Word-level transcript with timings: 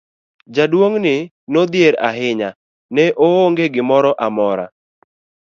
Jaduong' 0.55 0.97
ni 1.05 1.15
nodhier 1.53 1.95
ahinya, 2.09 2.49
ne 2.95 3.05
oonge 3.25 3.65
gimoro 3.75 4.11
amora. 4.25 4.65